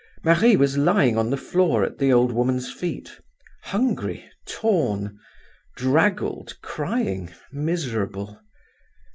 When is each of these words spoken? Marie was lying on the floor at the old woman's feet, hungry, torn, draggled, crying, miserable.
Marie 0.23 0.55
was 0.57 0.79
lying 0.79 1.15
on 1.15 1.29
the 1.29 1.37
floor 1.37 1.83
at 1.83 1.99
the 1.99 2.11
old 2.11 2.31
woman's 2.31 2.71
feet, 2.71 3.19
hungry, 3.65 4.27
torn, 4.47 5.19
draggled, 5.77 6.57
crying, 6.63 7.29
miserable. 7.51 8.41